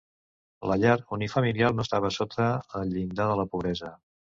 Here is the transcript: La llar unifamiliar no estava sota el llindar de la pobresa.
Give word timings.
La 0.71 0.77
llar 0.83 0.93
unifamiliar 1.17 1.69
no 1.77 1.85
estava 1.87 2.11
sota 2.17 2.49
el 2.83 2.97
llindar 2.97 3.31
de 3.35 3.39
la 3.45 3.49
pobresa. 3.55 3.97